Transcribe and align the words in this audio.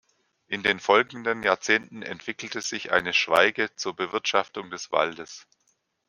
In 0.47 0.63
den 0.63 0.79
folgenden 0.79 1.43
Jahrzehnten 1.43 2.01
entwickelte 2.01 2.61
sich 2.61 2.91
eine 2.91 3.13
Schwaige 3.13 3.69
zur 3.75 3.95
Bewirtschaftung 3.95 4.71
des 4.71 4.91
Waldes. 4.91 5.45